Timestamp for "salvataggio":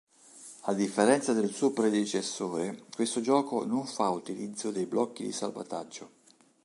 5.31-6.09